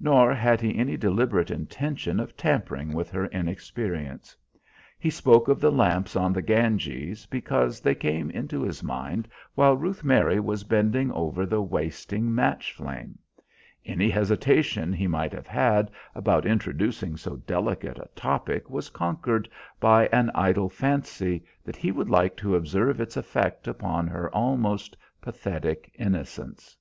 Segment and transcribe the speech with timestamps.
[0.00, 4.36] Nor had he any deliberate intention of tampering with her inexperience.
[4.98, 9.76] He spoke of the lamps on the Ganges because they came into his mind while
[9.76, 13.20] Ruth Mary was bending over the wasting match flame;
[13.84, 19.48] any hesitation he might have had about introducing so delicate a topic was conquered
[19.78, 24.96] by an idle fancy that he would like to observe its effect upon her almost
[25.20, 26.76] pathetic innocence.